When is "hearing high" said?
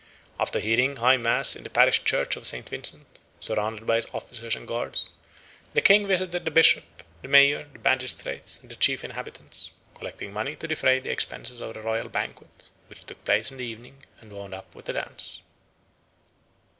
0.59-1.17